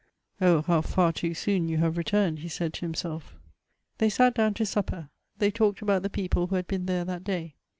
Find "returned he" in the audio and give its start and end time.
1.95-2.47